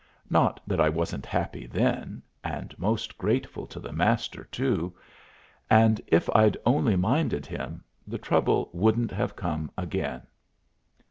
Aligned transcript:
Not 0.31 0.59
that 0.65 0.79
I 0.79 0.89
wasn't 0.89 1.27
happy 1.27 1.67
then, 1.67 2.23
and 2.43 2.73
most 2.79 3.19
grateful 3.19 3.67
to 3.67 3.79
the 3.79 3.91
Master, 3.93 4.45
too, 4.45 4.95
and 5.69 6.01
if 6.07 6.27
I'd 6.35 6.57
only 6.65 6.95
minded 6.95 7.45
him, 7.45 7.83
the 8.07 8.17
trouble 8.17 8.71
wouldn't 8.73 9.11
have 9.11 9.35
come 9.35 9.69
again. 9.77 10.23